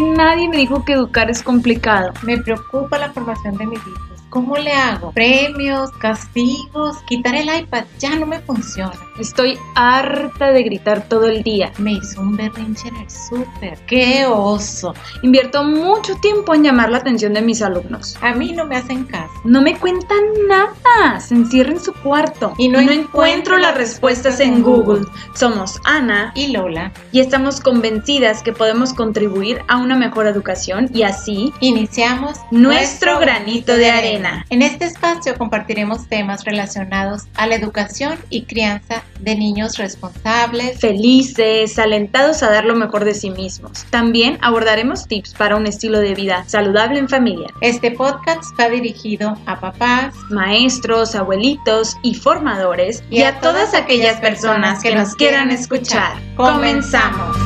nadie 0.00 0.48
me 0.48 0.56
dijo 0.56 0.84
que 0.84 0.92
educar 0.92 1.30
es 1.30 1.42
complicado. 1.42 2.12
Me 2.22 2.38
preocupa 2.38 2.98
la 2.98 3.12
formación 3.12 3.56
de 3.56 3.66
mis 3.66 3.80
hijos. 3.80 4.22
¿Cómo 4.30 4.56
le 4.56 4.72
hago? 4.72 5.12
Premios, 5.12 5.90
castigos, 5.92 6.98
quitar 7.06 7.34
el 7.34 7.48
iPad 7.62 7.84
ya 7.98 8.16
no 8.16 8.26
me 8.26 8.40
funciona. 8.40 9.07
Estoy 9.18 9.58
harta 9.74 10.52
de 10.52 10.62
gritar 10.62 11.08
todo 11.08 11.26
el 11.26 11.42
día. 11.42 11.72
Me 11.78 11.92
hizo 11.92 12.20
un 12.20 12.36
berrinche 12.36 12.88
en 12.88 12.96
el 12.96 13.10
súper. 13.10 13.78
¡Qué 13.86 14.26
oso! 14.26 14.94
Invierto 15.22 15.64
mucho 15.64 16.14
tiempo 16.16 16.54
en 16.54 16.64
llamar 16.64 16.90
la 16.90 16.98
atención 16.98 17.34
de 17.34 17.42
mis 17.42 17.62
alumnos. 17.62 18.16
A 18.22 18.34
mí 18.34 18.52
no 18.52 18.64
me 18.64 18.76
hacen 18.76 19.04
caso. 19.04 19.32
No 19.44 19.60
me 19.60 19.76
cuentan 19.78 20.24
nada. 20.48 21.20
Se 21.20 21.34
encierra 21.34 21.72
en 21.72 21.80
su 21.80 21.92
cuarto. 21.92 22.54
Y 22.58 22.68
no 22.68 22.80
no 22.80 22.92
encuentro 22.92 23.08
encuentro 23.18 23.58
las 23.58 23.76
respuestas 23.76 24.38
en 24.38 24.62
Google. 24.62 25.04
Somos 25.34 25.80
Ana 25.84 26.32
Y 26.34 26.48
Lola, 26.48 26.92
y 27.10 27.20
estamos 27.20 27.60
convencidas 27.60 28.42
que 28.42 28.52
podemos 28.52 28.94
contribuir 28.94 29.60
a 29.66 29.76
una 29.76 29.96
mejor 29.96 30.26
educación 30.26 30.88
y 30.94 31.02
así 31.02 31.52
iniciamos 31.60 32.38
nuestro 32.50 33.18
granito 33.18 33.74
de 33.76 33.90
arena. 33.90 34.46
En 34.50 34.62
este 34.62 34.84
espacio 34.84 35.36
compartiremos 35.36 36.06
temas 36.08 36.44
relacionados 36.44 37.24
a 37.34 37.46
la 37.46 37.56
educación 37.56 38.18
y 38.30 38.44
crianza 38.44 39.02
de 39.20 39.36
niños 39.36 39.76
responsables, 39.78 40.80
Felices, 40.80 41.78
alentados 41.78 42.42
a 42.42 42.50
dar 42.50 42.64
lo 42.64 42.74
mejor 42.74 43.04
de 43.04 43.14
sí 43.14 43.30
mismos. 43.30 43.84
También 43.90 44.38
abordaremos 44.42 45.06
tips 45.06 45.34
para 45.34 45.56
un 45.56 45.66
estilo 45.66 45.98
de 46.00 46.14
vida 46.14 46.44
saludable 46.46 46.98
en 46.98 47.08
familia. 47.08 47.48
Este 47.60 47.90
podcast 47.90 48.42
va 48.58 48.68
dirigido 48.68 49.36
a 49.46 49.58
papás 49.58 50.14
Maestros, 50.30 51.14
abuelitos 51.14 51.96
y 52.02 52.14
formadores 52.14 53.02
y, 53.10 53.22
a 53.22 53.40
todas 53.40 53.74
aquellas 53.74 54.20
personas 54.20 54.82
que 54.82 54.94
nos 54.94 55.14
quieran 55.14 55.50
escuchar. 55.50 56.12
Comenzamos. 56.36 57.36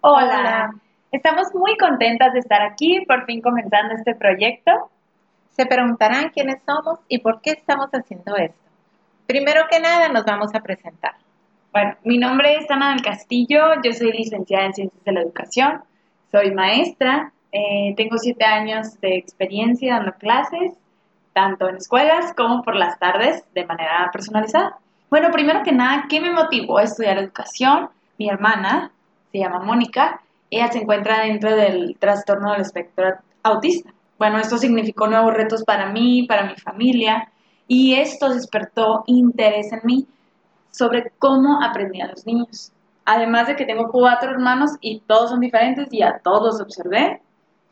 Hola. 0.00 0.70
Estamos 1.10 1.54
muy 1.54 1.76
contentas 1.78 2.34
de 2.34 2.40
estar 2.40 2.60
aquí, 2.60 3.04
por 3.06 3.24
fin 3.24 3.40
comenzando 3.40 3.94
este 3.94 4.14
proyecto. 4.14 4.90
Se 5.50 5.64
preguntarán 5.64 6.30
quiénes 6.30 6.60
somos 6.66 7.00
y 7.08 7.18
por 7.18 7.40
qué 7.40 7.52
estamos 7.52 7.88
haciendo 7.92 8.36
esto. 8.36 8.67
Primero 9.28 9.66
que 9.70 9.78
nada 9.78 10.08
nos 10.08 10.24
vamos 10.24 10.54
a 10.54 10.60
presentar. 10.60 11.12
Bueno, 11.70 11.96
mi 12.02 12.16
nombre 12.16 12.56
es 12.56 12.70
Ana 12.70 12.92
del 12.94 13.02
Castillo, 13.02 13.60
yo 13.84 13.92
soy 13.92 14.10
licenciada 14.10 14.64
en 14.64 14.72
Ciencias 14.72 15.04
de 15.04 15.12
la 15.12 15.20
Educación, 15.20 15.82
soy 16.32 16.50
maestra, 16.52 17.30
eh, 17.52 17.92
tengo 17.94 18.16
siete 18.16 18.46
años 18.46 18.98
de 19.02 19.18
experiencia 19.18 19.96
dando 19.96 20.14
clases, 20.14 20.72
tanto 21.34 21.68
en 21.68 21.76
escuelas 21.76 22.32
como 22.34 22.62
por 22.62 22.74
las 22.74 22.98
tardes 22.98 23.44
de 23.52 23.66
manera 23.66 24.08
personalizada. 24.10 24.78
Bueno, 25.10 25.30
primero 25.30 25.62
que 25.62 25.72
nada, 25.72 26.06
¿qué 26.08 26.22
me 26.22 26.30
motivó 26.30 26.78
a 26.78 26.84
estudiar 26.84 27.18
educación? 27.18 27.90
Mi 28.16 28.30
hermana, 28.30 28.92
se 29.30 29.40
llama 29.40 29.58
Mónica, 29.58 30.22
ella 30.50 30.72
se 30.72 30.78
encuentra 30.78 31.20
dentro 31.20 31.54
del 31.54 31.98
trastorno 31.98 32.52
del 32.52 32.62
espectro 32.62 33.16
autista. 33.42 33.90
Bueno, 34.18 34.38
esto 34.38 34.56
significó 34.56 35.06
nuevos 35.06 35.34
retos 35.34 35.64
para 35.64 35.92
mí, 35.92 36.22
para 36.26 36.44
mi 36.44 36.56
familia, 36.56 37.28
y 37.68 37.94
esto 37.94 38.30
despertó 38.30 39.04
interés 39.06 39.70
en 39.72 39.80
mí 39.84 40.06
sobre 40.72 41.12
cómo 41.18 41.62
aprendían 41.62 42.10
los 42.10 42.26
niños. 42.26 42.72
Además 43.04 43.46
de 43.46 43.56
que 43.56 43.66
tengo 43.66 43.90
cuatro 43.90 44.30
hermanos 44.30 44.72
y 44.80 45.00
todos 45.00 45.30
son 45.30 45.40
diferentes 45.40 45.86
y 45.92 46.02
a 46.02 46.18
todos 46.18 46.60
observé 46.60 47.20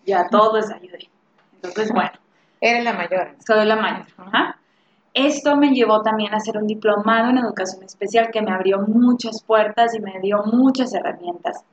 y 0.05 0.13
a 0.13 0.29
todos 0.29 0.55
les 0.55 0.71
ayudé. 0.71 1.09
Entonces, 1.55 1.91
bueno, 1.93 2.13
Eres 2.61 2.85
la 2.85 2.93
mayor. 2.93 3.35
soy 3.47 3.65
la 3.67 3.75
ajá. 4.19 4.59
Esto 5.13 5.57
me 5.57 5.71
llevó 5.71 6.03
también 6.03 6.35
a 6.35 6.37
hacer 6.37 6.59
un 6.59 6.67
diplomado 6.67 7.31
en 7.31 7.39
educación 7.39 7.83
especial 7.85 8.31
que 8.31 8.43
me 8.43 8.53
abrió 8.53 8.81
muchas 8.81 9.43
puertas 9.43 9.95
y 9.95 10.01
me 10.01 10.21
dio 10.21 10.43
muchas 10.45 10.93
herramientas. 10.93 11.65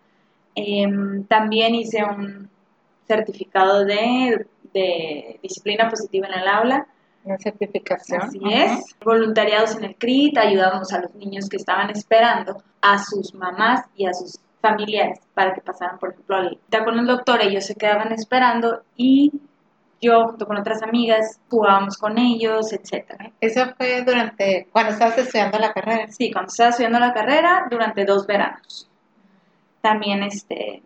Em, 0.55 1.25
también 1.25 1.75
hice 1.75 2.03
un 2.03 2.49
certificado 3.05 3.83
de, 3.83 4.47
de 4.73 5.39
disciplina 5.41 5.89
positiva 5.89 6.27
en 6.27 6.39
el 6.39 6.47
aula 6.47 6.87
Una 7.23 7.37
certificación. 7.37 8.21
Así 8.21 8.39
es. 8.43 8.95
Voluntariados 9.03 9.75
en 9.75 9.85
el 9.85 9.95
CRIT, 9.95 10.37
ayudábamos 10.37 10.91
a 10.91 11.01
los 11.01 11.15
niños 11.15 11.47
que 11.47 11.57
estaban 11.57 11.89
esperando 11.89 12.61
a 12.81 12.99
sus 12.99 13.33
mamás 13.33 13.85
y 13.95 14.05
a 14.05 14.13
sus 14.13 14.39
familiares 14.61 15.19
para 15.33 15.53
que 15.53 15.61
pasaran, 15.61 15.99
por 15.99 16.11
ejemplo, 16.11 16.35
al 16.35 16.57
cita 16.65 16.83
con 16.83 16.99
el 16.99 17.05
doctor. 17.05 17.41
Ellos 17.41 17.65
se 17.65 17.75
quedaban 17.75 18.11
esperando 18.11 18.81
y 18.95 19.31
yo, 20.03 20.25
junto 20.27 20.45
con 20.45 20.57
otras 20.57 20.83
amigas, 20.83 21.39
jugábamos 21.49 21.97
con 21.97 22.17
ellos, 22.17 22.73
etcétera. 22.73 23.31
Eso 23.39 23.73
fue 23.77 24.03
durante, 24.03 24.67
cuando 24.71 24.91
estabas 24.91 25.17
estudiando 25.17 25.57
la 25.59 25.71
carrera. 25.71 26.11
Sí, 26.11 26.29
cuando 26.29 26.49
estaba 26.49 26.71
estudiando 26.71 26.99
la 26.99 27.13
carrera, 27.13 27.67
durante 27.71 28.03
dos 28.03 28.27
veranos. 28.27 28.89
También, 29.79 30.23
este, 30.23 30.83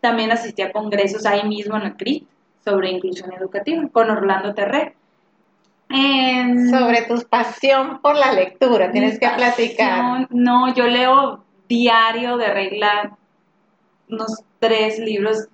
también 0.00 0.30
asistí 0.30 0.62
a 0.62 0.72
congresos 0.72 1.26
ahí 1.26 1.42
mismo 1.48 1.76
en 1.76 1.82
el 1.82 1.96
CRIT 1.96 2.28
sobre 2.64 2.90
inclusión 2.90 3.32
educativa 3.32 3.82
con 3.90 4.10
Orlando 4.10 4.54
Terrer. 4.54 4.94
En- 5.92 6.70
Sobre 6.70 7.02
tu 7.02 7.20
pasión 7.28 8.00
por 8.00 8.16
la 8.16 8.32
lectura, 8.32 8.90
tienes 8.90 9.18
que 9.18 9.28
platicar. 9.28 10.26
No, 10.30 10.72
yo 10.74 10.86
leo 10.86 11.44
diario 11.68 12.36
de 12.36 12.48
regla 12.52 13.16
unos 14.08 14.42
tres 14.58 14.98
libros 14.98 15.48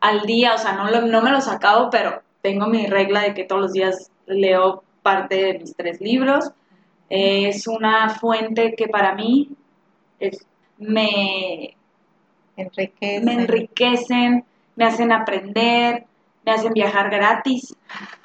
al 0.00 0.22
día, 0.22 0.54
o 0.54 0.58
sea, 0.58 0.72
no, 0.72 0.90
lo- 0.90 1.02
no 1.02 1.22
me 1.22 1.30
los 1.30 1.48
acabo, 1.48 1.90
pero 1.90 2.22
tengo 2.42 2.66
mi 2.66 2.86
regla 2.86 3.22
de 3.22 3.34
que 3.34 3.44
todos 3.44 3.60
los 3.62 3.72
días 3.72 4.10
leo 4.26 4.82
parte 5.02 5.34
de 5.36 5.58
mis 5.58 5.74
tres 5.74 6.00
libros. 6.00 6.50
Eh, 7.10 7.48
es 7.48 7.66
una 7.66 8.10
fuente 8.10 8.74
que 8.76 8.88
para 8.88 9.14
mí 9.14 9.48
es- 10.20 10.46
me, 10.78 11.74
me 12.56 13.32
enriquecen, 13.32 14.44
me 14.76 14.84
hacen 14.84 15.12
aprender, 15.12 16.04
me 16.48 16.54
hacen 16.54 16.72
viajar 16.72 17.10
gratis. 17.10 17.76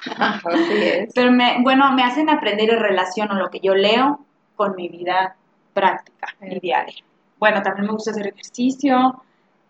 Así 0.18 0.82
es. 0.82 1.12
Pero 1.14 1.30
me, 1.30 1.62
bueno, 1.62 1.92
me 1.92 2.02
hacen 2.02 2.30
aprender 2.30 2.68
y 2.70 2.76
relaciono 2.76 3.34
lo 3.34 3.50
que 3.50 3.60
yo 3.60 3.74
leo 3.74 4.20
con 4.56 4.74
mi 4.76 4.88
vida 4.88 5.36
práctica 5.74 6.28
y 6.40 6.50
Sí. 6.54 6.60
diaria. 6.60 7.04
Bueno, 7.38 7.62
también 7.62 7.86
me 7.86 7.92
gusta 7.92 8.12
hacer 8.12 8.28
ejercicio, 8.28 9.22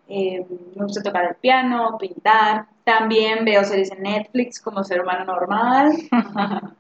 eh, 0.09 0.45
me 0.77 0.85
gusta 0.85 1.03
tocar 1.03 1.25
el 1.25 1.35
piano, 1.35 1.97
pintar. 1.99 2.67
También 2.85 3.45
veo 3.45 3.65
series 3.65 3.91
en 3.91 4.03
Netflix 4.03 4.61
como 4.61 4.85
ser 4.85 5.01
humano 5.01 5.25
normal. 5.25 5.93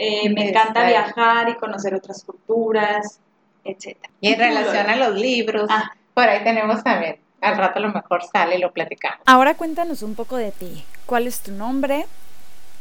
Eh, 0.00 0.30
me 0.32 0.48
encanta 0.50 0.86
viajar 0.86 1.48
y 1.48 1.54
conocer 1.56 1.92
otras 1.92 2.22
culturas, 2.22 3.18
etc. 3.64 3.96
Y 4.20 4.32
en 4.32 4.38
relación 4.38 4.88
a 4.88 4.94
los 4.94 5.16
libros, 5.16 5.66
Ah. 5.68 5.90
por 6.14 6.22
ahí 6.28 6.44
tenemos 6.44 6.84
también. 6.84 7.16
Al 7.40 7.56
rato 7.56 7.78
a 7.78 7.82
lo 7.82 7.92
mejor 7.92 8.22
sale 8.24 8.56
y 8.56 8.60
lo 8.60 8.72
platicamos. 8.72 9.20
Ahora 9.26 9.54
cuéntanos 9.54 10.02
un 10.02 10.14
poco 10.14 10.36
de 10.36 10.50
ti. 10.50 10.84
¿Cuál 11.06 11.26
es 11.26 11.40
tu 11.40 11.52
nombre 11.52 12.06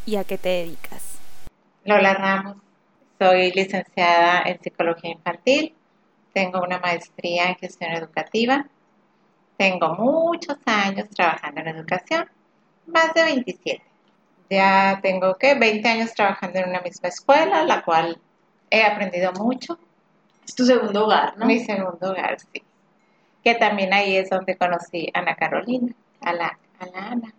y 0.05 0.15
a 0.15 0.23
qué 0.23 0.37
te 0.37 0.49
dedicas? 0.49 1.17
Lola 1.83 2.13
Ramos, 2.13 2.57
soy 3.19 3.51
licenciada 3.51 4.41
en 4.45 4.59
psicología 4.61 5.11
infantil, 5.11 5.73
tengo 6.33 6.61
una 6.61 6.79
maestría 6.79 7.49
en 7.49 7.55
gestión 7.55 7.91
educativa, 7.93 8.65
tengo 9.57 9.95
muchos 9.95 10.57
años 10.65 11.09
trabajando 11.09 11.61
en 11.61 11.67
educación, 11.69 12.29
más 12.85 13.13
de 13.13 13.23
27. 13.23 13.83
Ya 14.49 14.99
tengo 15.01 15.35
que 15.35 15.55
20 15.55 15.87
años 15.87 16.13
trabajando 16.13 16.59
en 16.59 16.69
una 16.69 16.81
misma 16.81 17.09
escuela, 17.09 17.63
la 17.63 17.83
cual 17.83 18.19
he 18.69 18.83
aprendido 18.83 19.33
mucho. 19.33 19.79
Es 20.45 20.55
tu 20.55 20.65
segundo 20.65 21.05
hogar, 21.05 21.37
¿no? 21.37 21.45
Mi 21.45 21.59
segundo 21.59 22.11
hogar, 22.11 22.37
sí. 22.39 22.61
Que 23.47 23.55
también 23.55 23.93
ahí 23.93 24.17
es 24.17 24.29
donde 24.29 24.57
conocí 24.57 25.09
a 25.13 25.19
Ana 25.19 25.35
Carolina, 25.35 25.93
a 26.19 26.33
la, 26.33 26.59
a 26.81 26.85
la 26.85 27.07
Ana. 27.07 27.33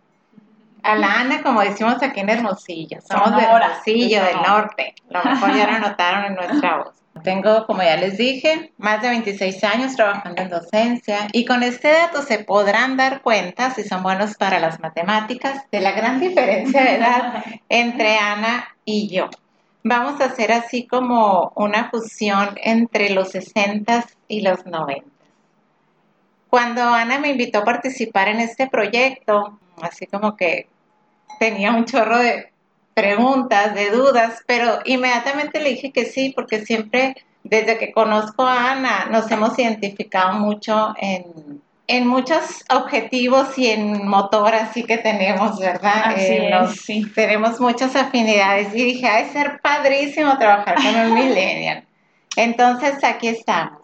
A 0.82 0.96
la 0.96 1.20
Ana, 1.20 1.42
como 1.42 1.60
decimos 1.60 2.02
aquí 2.02 2.20
en 2.20 2.30
Hermosillo, 2.30 3.00
somos 3.02 3.36
de 3.36 3.42
Hermosillo, 3.42 4.22
de 4.22 4.28
del 4.28 4.36
norte. 4.40 4.94
Lo 5.10 5.22
mejor 5.22 5.54
ya 5.54 5.70
lo 5.70 5.80
notaron 5.80 6.24
en 6.24 6.34
nuestra 6.34 6.78
voz. 6.78 6.94
Tengo, 7.22 7.66
como 7.66 7.82
ya 7.82 7.98
les 7.98 8.16
dije, 8.16 8.72
más 8.78 9.02
de 9.02 9.10
26 9.10 9.62
años 9.64 9.96
trabajando 9.96 10.40
en 10.40 10.48
docencia 10.48 11.28
y 11.30 11.44
con 11.44 11.62
este 11.62 11.88
dato 11.88 12.22
se 12.22 12.38
podrán 12.38 12.96
dar 12.96 13.20
cuenta, 13.20 13.70
si 13.72 13.84
son 13.84 14.02
buenos 14.02 14.34
para 14.36 14.60
las 14.60 14.80
matemáticas, 14.80 15.70
de 15.70 15.82
la 15.82 15.92
gran 15.92 16.20
diferencia 16.20 16.84
de 16.84 16.94
edad 16.94 17.44
entre 17.68 18.16
Ana 18.16 18.66
y 18.86 19.14
yo. 19.14 19.28
Vamos 19.84 20.22
a 20.22 20.24
hacer 20.24 20.52
así 20.52 20.86
como 20.86 21.52
una 21.54 21.90
fusión 21.90 22.56
entre 22.64 23.10
los 23.10 23.32
60 23.32 24.06
y 24.26 24.40
los 24.40 24.64
90. 24.64 25.17
Cuando 26.50 26.82
Ana 26.82 27.18
me 27.18 27.30
invitó 27.30 27.58
a 27.58 27.64
participar 27.64 28.28
en 28.28 28.40
este 28.40 28.66
proyecto, 28.68 29.58
así 29.82 30.06
como 30.06 30.36
que 30.36 30.68
tenía 31.38 31.72
un 31.72 31.84
chorro 31.84 32.18
de 32.18 32.50
preguntas, 32.94 33.74
de 33.74 33.90
dudas, 33.90 34.42
pero 34.46 34.80
inmediatamente 34.84 35.60
le 35.60 35.70
dije 35.70 35.92
que 35.92 36.04
sí, 36.04 36.32
porque 36.34 36.64
siempre, 36.64 37.14
desde 37.44 37.78
que 37.78 37.92
conozco 37.92 38.44
a 38.44 38.72
Ana, 38.72 39.06
nos 39.10 39.30
hemos 39.30 39.56
identificado 39.58 40.32
mucho 40.32 40.94
en, 41.00 41.62
en 41.86 42.06
muchos 42.06 42.64
objetivos 42.70 43.56
y 43.56 43.68
en 43.68 44.06
motor 44.08 44.54
así 44.54 44.82
que 44.82 44.98
tenemos, 44.98 45.60
¿verdad? 45.60 46.02
Así 46.06 46.32
Eh, 46.32 46.50
es, 46.64 46.80
sí. 46.80 47.06
Tenemos 47.14 47.60
muchas 47.60 47.94
afinidades 47.94 48.74
y 48.74 48.84
dije, 48.84 49.06
ha 49.06 49.22
de 49.22 49.30
ser 49.30 49.60
padrísimo 49.60 50.36
trabajar 50.38 50.74
con 50.74 50.94
un 50.94 51.14
millennial. 51.28 51.84
Entonces 52.36 53.02
aquí 53.04 53.28
estamos. 53.28 53.77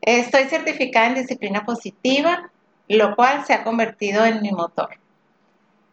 Estoy 0.00 0.44
certificada 0.44 1.06
en 1.06 1.14
disciplina 1.14 1.64
positiva, 1.64 2.50
lo 2.88 3.16
cual 3.16 3.44
se 3.44 3.54
ha 3.54 3.64
convertido 3.64 4.24
en 4.24 4.42
mi 4.42 4.52
motor. 4.52 4.90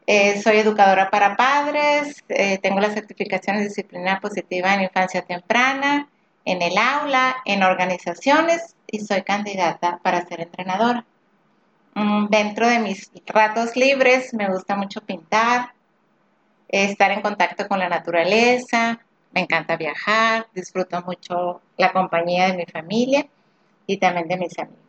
Eh, 0.05 0.41
soy 0.41 0.57
educadora 0.57 1.09
para 1.09 1.37
padres, 1.37 2.23
eh, 2.27 2.57
tengo 2.57 2.79
la 2.79 2.91
certificación 2.91 3.55
en 3.55 3.63
disciplina 3.63 4.19
positiva 4.19 4.73
en 4.73 4.81
infancia 4.81 5.21
temprana, 5.21 6.09
en 6.43 6.61
el 6.61 6.77
aula, 6.77 7.37
en 7.45 7.63
organizaciones 7.63 8.75
y 8.85 8.99
soy 8.99 9.23
candidata 9.23 9.99
para 10.03 10.25
ser 10.27 10.41
entrenadora. 10.41 11.05
Mm, 11.95 12.27
dentro 12.27 12.67
de 12.67 12.79
mis 12.79 13.09
ratos 13.25 13.77
libres 13.77 14.33
me 14.33 14.49
gusta 14.49 14.75
mucho 14.75 14.99
pintar, 15.01 15.73
estar 16.67 17.11
en 17.11 17.21
contacto 17.21 17.67
con 17.67 17.79
la 17.79 17.87
naturaleza, 17.87 18.99
me 19.31 19.41
encanta 19.41 19.77
viajar, 19.77 20.47
disfruto 20.53 21.01
mucho 21.03 21.61
la 21.77 21.93
compañía 21.93 22.47
de 22.47 22.57
mi 22.57 22.65
familia 22.65 23.25
y 23.87 23.97
también 23.97 24.27
de 24.27 24.37
mis 24.37 24.57
amigos. 24.59 24.79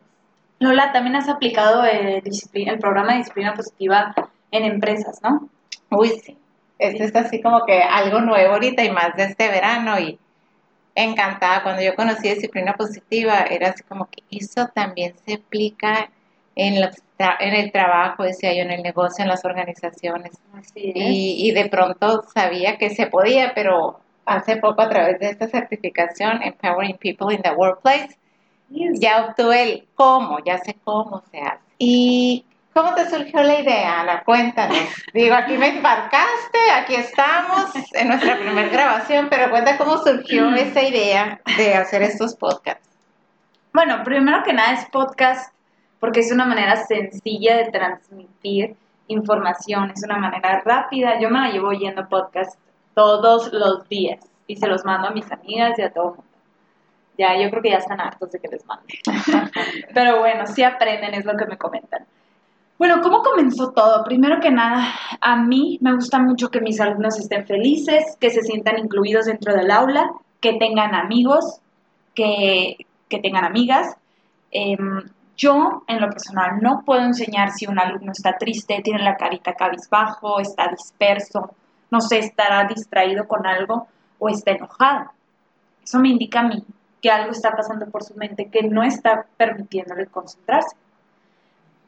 Lola, 0.59 0.91
también 0.91 1.15
has 1.15 1.27
aplicado 1.27 1.83
el, 1.83 2.23
el 2.53 2.79
programa 2.79 3.11
de 3.11 3.17
disciplina 3.19 3.53
positiva 3.53 4.15
en 4.51 4.63
empresas, 4.63 5.19
¿no? 5.21 5.49
Uy, 5.91 6.09
sí. 6.09 6.37
Esto 6.79 7.03
es 7.03 7.15
así 7.15 7.41
como 7.41 7.65
que 7.65 7.81
algo 7.81 8.21
nuevo 8.21 8.53
ahorita 8.53 8.83
y 8.83 8.91
más 8.91 9.15
de 9.15 9.25
este 9.25 9.49
verano 9.49 9.99
y 9.99 10.17
encantada. 10.93 11.63
Cuando 11.63 11.81
yo 11.81 11.95
conocí 11.95 12.29
disciplina 12.29 12.73
positiva, 12.73 13.45
era 13.49 13.69
así 13.69 13.83
como 13.83 14.07
que 14.09 14.23
eso 14.31 14.67
también 14.73 15.13
se 15.25 15.35
aplica 15.35 16.09
en, 16.55 16.75
en 16.77 17.53
el 17.53 17.71
trabajo, 17.71 18.23
decía 18.23 18.53
yo, 18.53 18.61
en 18.61 18.71
el 18.71 18.81
negocio, 18.81 19.23
en 19.23 19.29
las 19.29 19.43
organizaciones. 19.45 20.33
Así 20.53 20.91
es. 20.95 20.95
Y, 20.95 21.49
y 21.49 21.51
de 21.51 21.69
pronto 21.69 22.23
sabía 22.33 22.77
que 22.77 22.89
se 22.89 23.07
podía, 23.07 23.53
pero 23.53 23.99
hace 24.25 24.57
poco 24.57 24.81
a 24.81 24.89
través 24.89 25.19
de 25.19 25.29
esta 25.29 25.47
certificación, 25.47 26.41
Empowering 26.43 26.97
People 26.97 27.33
in 27.33 27.41
the 27.41 27.51
Workplace, 27.51 28.17
ya 28.69 29.25
obtuve 29.25 29.63
el 29.63 29.87
cómo, 29.95 30.39
ya 30.43 30.57
sé 30.59 30.75
cómo 30.83 31.23
se 31.31 31.39
hace. 31.39 31.59
¿Y 31.77 32.45
cómo 32.73 32.93
te 32.93 33.09
surgió 33.09 33.41
la 33.43 33.59
idea, 33.59 34.01
Ana? 34.01 34.23
Cuéntanos. 34.23 34.77
Digo, 35.13 35.35
aquí 35.35 35.57
me 35.57 35.69
embarcaste, 35.69 36.59
aquí 36.75 36.95
estamos 36.95 37.71
en 37.93 38.07
nuestra 38.07 38.37
primera 38.37 38.69
grabación, 38.69 39.27
pero 39.29 39.49
cuenta 39.49 39.77
cómo 39.77 39.97
surgió 39.97 40.53
esa 40.55 40.83
idea 40.83 41.39
de 41.57 41.75
hacer 41.75 42.01
estos 42.01 42.35
podcasts. 42.35 42.87
Bueno, 43.73 44.03
primero 44.03 44.43
que 44.43 44.53
nada 44.53 44.73
es 44.73 44.85
podcast 44.89 45.53
porque 45.99 46.21
es 46.21 46.31
una 46.31 46.45
manera 46.45 46.75
sencilla 46.85 47.57
de 47.57 47.71
transmitir 47.71 48.75
información, 49.07 49.91
es 49.91 50.03
una 50.03 50.17
manera 50.17 50.61
rápida. 50.63 51.19
Yo 51.19 51.29
me 51.29 51.39
la 51.39 51.49
llevo 51.49 51.69
oyendo 51.69 52.07
podcast 52.07 52.57
todos 52.93 53.51
los 53.51 53.87
días 53.89 54.19
y 54.47 54.55
se 54.55 54.67
los 54.67 54.85
mando 54.85 55.07
a 55.07 55.11
mis 55.11 55.31
amigas 55.31 55.77
y 55.77 55.81
a 55.81 55.91
todo 55.91 56.09
el 56.11 56.15
mundo. 56.17 56.34
Ya, 57.17 57.37
yo 57.41 57.49
creo 57.49 57.61
que 57.61 57.69
ya 57.69 57.77
están 57.77 58.01
hartos 58.01 58.31
de 58.31 58.39
que 58.39 58.47
les 58.47 58.65
mande. 58.65 58.99
Pero 59.93 60.19
bueno, 60.19 60.45
sí 60.47 60.63
aprenden, 60.63 61.13
es 61.13 61.25
lo 61.25 61.35
que 61.37 61.45
me 61.45 61.57
comentan. 61.57 62.05
Bueno, 62.77 63.01
¿cómo 63.01 63.23
comenzó 63.23 63.71
todo? 63.71 64.03
Primero 64.03 64.41
que 64.41 64.51
nada, 64.51 64.93
a 65.21 65.37
mí 65.37 65.77
me 65.81 65.93
gusta 65.93 66.19
mucho 66.19 66.51
que 66.51 66.59
mis 66.59 66.81
alumnos 66.81 67.17
estén 67.17 67.45
felices, 67.45 68.17
que 68.19 68.29
se 68.29 68.41
sientan 68.41 68.79
incluidos 68.79 69.27
dentro 69.27 69.53
del 69.53 69.71
aula, 69.71 70.11
que 70.41 70.53
tengan 70.53 70.93
amigos, 70.93 71.61
que, 72.13 72.85
que 73.07 73.19
tengan 73.19 73.45
amigas. 73.45 73.95
Em, 74.51 75.03
yo, 75.37 75.83
en 75.87 76.01
lo 76.01 76.09
personal, 76.09 76.59
no 76.61 76.83
puedo 76.85 77.01
enseñar 77.01 77.51
si 77.51 77.65
un 77.65 77.79
alumno 77.79 78.11
está 78.11 78.37
triste, 78.37 78.81
tiene 78.83 79.03
la 79.03 79.15
carita 79.15 79.53
cabizbajo, 79.53 80.41
está 80.41 80.67
disperso, 80.67 81.51
no 81.91 82.01
sé, 82.01 82.19
estará 82.19 82.65
distraído 82.65 83.25
con 83.25 83.47
algo 83.47 83.87
o 84.19 84.27
está 84.27 84.51
enojado. 84.51 85.11
Eso 85.81 85.99
me 85.99 86.09
indica 86.09 86.41
a 86.41 86.43
mí 86.43 86.65
que 87.05 87.11
algo 87.11 87.33
está 87.33 87.51
pasando 87.51 87.85
por 87.85 88.03
su 88.03 88.15
mente 88.15 88.49
que 88.49 88.63
no 88.63 88.81
está 88.81 89.27
permitiéndole 89.37 90.07
concentrarse. 90.07 90.75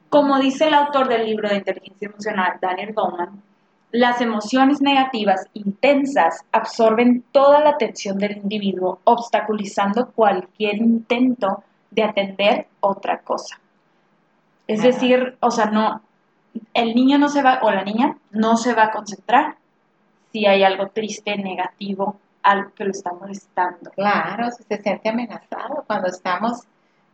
Como 0.10 0.38
dice 0.38 0.68
el 0.68 0.76
autor 0.76 1.08
del 1.08 1.26
libro 1.26 1.50
de 1.50 1.56
inteligencia 1.56 2.10
emocional, 2.10 2.60
Daniel 2.62 2.94
Goleman, 2.94 3.42
las 3.92 4.22
emociones 4.22 4.80
negativas 4.80 5.48
intensas 5.56 6.46
absorben 6.52 7.24
toda 7.32 7.62
la 7.62 7.72
atención 7.72 8.20
del 8.20 8.38
individuo, 8.38 9.00
obstaculizando 9.06 10.12
cualquier 10.12 10.76
intento 10.76 11.64
de 11.90 12.04
atender 12.04 12.68
otra 12.80 13.18
cosa. 13.22 13.60
Es 14.68 14.84
decir, 14.84 15.36
o 15.40 15.50
sea, 15.50 15.66
no, 15.66 16.00
el 16.76 16.94
niño 16.94 17.18
no 17.18 17.30
se 17.30 17.42
va, 17.42 17.58
o 17.64 17.72
la 17.72 17.84
niña 17.84 18.20
no 18.30 18.56
se 18.56 18.76
va 18.76 18.84
a 18.84 18.92
concentrar 18.92 19.56
si 20.32 20.46
hay 20.46 20.62
algo 20.62 20.90
triste, 20.90 21.36
negativo, 21.38 22.20
algo 22.48 22.72
que 22.74 22.86
lo 22.86 22.92
está 22.92 23.12
molestando. 23.14 23.92
Claro, 23.92 24.50
si 24.52 24.64
se 24.64 24.82
siente 24.82 25.10
amenazado 25.10 25.84
cuando 25.86 26.08
estamos 26.08 26.62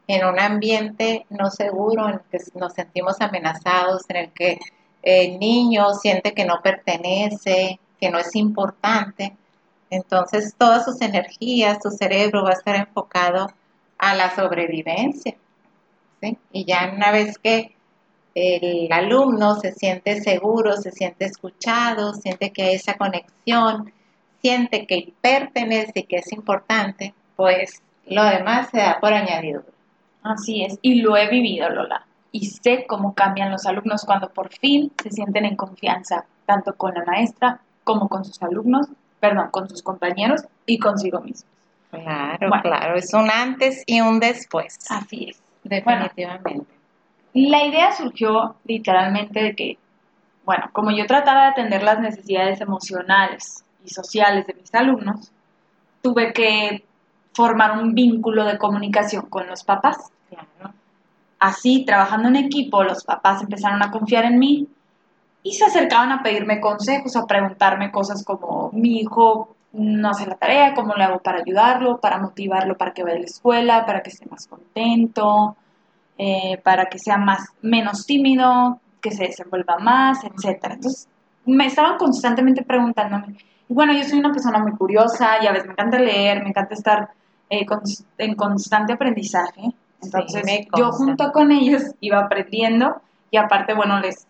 en 0.08 0.26
un 0.26 0.40
ambiente 0.40 1.26
no 1.30 1.50
seguro, 1.50 2.08
en 2.08 2.16
el 2.16 2.22
que 2.32 2.40
nos 2.60 2.74
sentimos 2.74 3.20
amenazados, 3.20 4.04
en 4.10 4.18
el 4.18 4.32
que 4.32 4.60
el 5.02 5.40
niño 5.40 5.94
siente 5.96 6.34
que 6.34 6.46
no 6.46 6.62
pertenece, 6.62 7.80
que 8.00 8.12
no 8.12 8.20
es 8.20 8.36
importante. 8.36 9.36
Entonces 9.90 10.54
todas 10.56 10.86
sus 10.86 11.02
energías, 11.02 11.80
su 11.82 11.90
cerebro 11.90 12.44
va 12.44 12.52
a 12.52 12.54
estar 12.54 12.76
enfocado 12.76 13.48
a 13.98 14.16
la 14.16 14.36
sobrevivencia. 14.36 15.36
¿sí? 16.22 16.38
Y 16.52 16.66
ya 16.66 16.92
una 16.96 17.12
vez 17.12 17.40
que 17.40 17.76
el 18.36 18.92
alumno 18.92 19.56
se 19.56 19.72
siente 19.72 20.22
seguro, 20.22 20.78
se 20.78 20.92
siente 20.92 21.26
escuchado, 21.26 22.14
siente 22.14 22.52
que 22.52 22.64
hay 22.64 22.76
esa 22.76 22.96
conexión, 22.96 23.92
siente 24.44 24.86
que 24.86 25.14
pertenece 25.22 26.02
y 26.02 26.04
que 26.04 26.18
es 26.18 26.32
importante, 26.34 27.14
pues 27.38 27.82
lo 28.06 28.26
demás 28.26 28.70
se 28.70 28.78
da 28.78 29.00
por 29.00 29.14
añadido. 29.14 29.64
Así 30.22 30.64
es, 30.64 30.78
y 30.82 31.02
lo 31.02 31.16
he 31.16 31.30
vivido, 31.30 31.70
Lola. 31.70 32.06
Y 32.34 32.48
sé 32.48 32.86
cómo 32.86 33.14
cambian 33.14 33.52
los 33.52 33.66
alumnos 33.66 34.04
cuando 34.06 34.30
por 34.30 34.52
fin 34.54 34.92
se 35.02 35.12
sienten 35.12 35.46
en 35.46 35.56
confianza, 35.56 36.26
tanto 36.46 36.76
con 36.76 36.94
la 36.94 37.06
maestra 37.06 37.62
como 37.86 38.10
con 38.10 38.26
sus 38.26 38.42
alumnos, 38.44 38.88
perdón, 39.20 39.48
con 39.50 39.70
sus 39.70 39.82
compañeros 39.82 40.42
y 40.66 40.78
consigo 40.78 41.22
mismos. 41.22 41.46
Claro, 41.92 42.50
claro, 42.62 42.96
es 42.96 43.14
un 43.14 43.30
antes 43.30 43.84
y 43.86 44.02
un 44.02 44.20
después. 44.20 44.78
Así 44.90 45.30
es. 45.30 45.42
Definitivamente. 45.64 46.66
la 47.34 47.64
idea 47.64 47.94
surgió 47.94 48.56
literalmente 48.66 49.42
de 49.42 49.56
que, 49.56 49.78
bueno, 50.44 50.70
como 50.74 50.92
yo 50.92 51.06
trataba 51.06 51.44
de 51.44 51.48
atender 51.52 51.84
las 51.84 52.00
necesidades 52.00 52.60
emocionales 52.60 53.64
y 53.86 53.90
sociales 53.90 54.48
de 54.48 54.54
mis 54.54 54.74
alumnos, 54.74 55.32
tuve 56.02 56.34
que 56.34 56.84
formar 57.34 57.78
un 57.78 57.94
vínculo 57.94 58.46
de 58.46 58.58
comunicación 58.58 59.28
con 59.28 59.48
los 59.48 59.64
papás. 59.64 59.98
Así, 61.40 61.84
trabajando 61.86 62.30
en 62.30 62.38
equipo, 62.38 62.84
los 62.84 63.04
papás 63.04 63.42
empezaron 63.42 63.82
a 63.84 63.92
confiar 63.92 64.26
en 64.26 64.40
mí 64.40 64.68
y 65.44 65.54
se 65.54 65.66
acercaban 65.66 66.12
a 66.12 66.24
pedirme 66.24 66.62
consejos, 66.62 67.16
a 67.16 67.26
preguntarme 67.26 67.92
cosas 67.92 68.24
como 68.24 68.70
mi 68.72 69.02
hijo 69.02 69.56
no 69.74 70.12
hace 70.12 70.28
la 70.28 70.36
tarea, 70.36 70.74
cómo 70.74 70.94
le 70.94 71.04
hago 71.04 71.20
para 71.20 71.40
ayudarlo, 71.40 72.00
para 72.00 72.20
motivarlo 72.20 72.78
para 72.78 72.94
que 72.94 73.04
vaya 73.04 73.18
a 73.18 73.20
la 73.20 73.26
escuela, 73.26 73.86
para 73.86 74.02
que 74.02 74.12
esté 74.12 74.26
más 74.28 74.48
contento, 74.48 75.58
eh, 76.18 76.62
para 76.64 76.86
que 76.86 77.00
sea 77.00 77.18
más 77.18 77.50
menos 77.62 78.06
tímido, 78.06 78.80
que 79.02 79.12
se 79.12 79.26
desenvuelva 79.26 79.80
más, 79.80 80.24
etcétera. 80.24 80.76
Entonces, 80.76 81.08
me 81.46 81.66
estaban 81.66 81.98
constantemente 81.98 82.64
preguntándome. 82.64 83.36
Y 83.70 83.74
bueno, 83.74 83.94
yo 83.94 84.04
soy 84.04 84.20
una 84.20 84.32
persona 84.32 84.60
muy 84.60 84.74
curiosa, 84.74 85.42
ya 85.42 85.52
ves, 85.52 85.66
me 85.66 85.72
encanta 85.72 86.00
leer, 86.00 86.44
me 86.44 86.50
encanta 86.50 86.74
estar 86.74 87.10
eh, 87.50 87.66
en 88.18 88.36
constante 88.36 88.94
aprendizaje. 88.94 89.74
Entonces, 90.02 90.68
yo 90.78 90.92
junto 90.92 91.32
con 91.32 91.52
ellos 91.52 91.82
iba 92.02 92.20
aprendiendo 92.20 93.02
y 93.32 93.38
aparte, 93.38 93.74
bueno, 93.74 94.00
les 94.00 94.28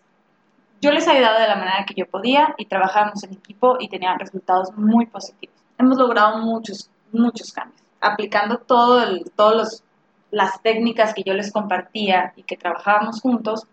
yo 0.84 0.92
les 0.92 1.08
ayudaba 1.08 1.40
de 1.40 1.48
la 1.48 1.56
manera 1.56 1.86
que 1.86 1.94
yo 1.94 2.04
podía 2.06 2.54
y 2.58 2.66
trabajábamos 2.66 3.24
en 3.24 3.32
equipo 3.32 3.78
y 3.80 3.88
tenían 3.88 4.18
resultados 4.18 4.70
muy 4.76 5.06
positivos. 5.06 5.56
Hemos 5.78 5.96
logrado 5.96 6.38
muchos, 6.40 6.90
muchos 7.10 7.52
cambios, 7.52 7.80
aplicando 8.02 8.58
todo 8.58 9.02
todas 9.34 9.82
las 10.30 10.60
técnicas 10.60 11.14
que 11.14 11.22
yo 11.22 11.32
les 11.32 11.50
compartía 11.50 12.34
y 12.36 12.42
que 12.42 12.58
trabajábamos 12.58 13.22
juntos. 13.22 13.66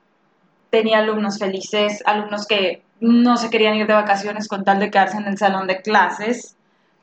Tenía 0.70 1.00
alumnos 1.00 1.38
felices, 1.38 2.02
alumnos 2.06 2.48
que 2.48 2.82
no 3.02 3.36
se 3.36 3.50
querían 3.50 3.76
ir 3.76 3.88
de 3.88 3.94
vacaciones 3.94 4.48
con 4.48 4.64
tal 4.64 4.80
de 4.80 4.90
quedarse 4.90 5.18
en 5.18 5.28
el 5.28 5.38
salón 5.38 5.68
de 5.68 5.82
clases, 5.82 6.56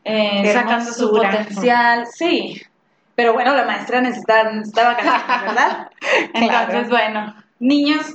eh, 0.05 0.51
sacando 0.53 0.91
su 0.91 1.11
potencial. 1.11 2.07
Sí, 2.07 2.63
pero 3.15 3.35
bueno, 3.35 3.55
la 3.55 3.67
maestra 3.67 4.01
necesitaba, 4.01 4.51
necesitaba 4.51 4.95
vacaciones, 4.95 5.43
¿verdad? 5.43 5.91
Entonces, 6.35 6.89
bueno, 6.89 7.35
niños 7.59 8.15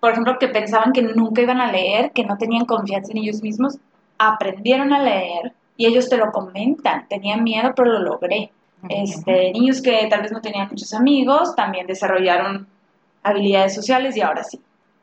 por 0.00 0.12
ejemplo, 0.12 0.38
que 0.38 0.48
pensaban 0.48 0.92
que 0.92 1.02
nunca 1.02 1.42
iban 1.42 1.60
a 1.60 1.72
leer, 1.72 2.12
que 2.12 2.24
no 2.24 2.36
tenían 2.36 2.64
confianza 2.64 3.10
en 3.12 3.18
ellos 3.18 3.42
mismos, 3.42 3.78
aprendieron 4.18 4.92
a 4.92 5.02
leer 5.02 5.52
y 5.76 5.86
ellos 5.86 6.08
te 6.08 6.16
lo 6.16 6.30
comentan, 6.32 7.08
tenían 7.08 7.42
miedo, 7.42 7.72
pero 7.74 7.92
lo 7.92 7.98
logré. 8.00 8.52
Este, 8.88 9.50
niños 9.52 9.82
que 9.82 10.06
tal 10.08 10.22
vez 10.22 10.30
no 10.30 10.40
tenían 10.40 10.68
muchos 10.68 10.94
amigos, 10.94 11.56
también 11.56 11.88
desarrollaron 11.88 12.68
habilidades 13.22 13.74
sociales 13.74 14.16
y 14.16 14.20
ahora 14.20 14.44
sí, 14.44 14.60